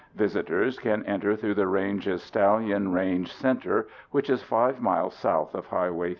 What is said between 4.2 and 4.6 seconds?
is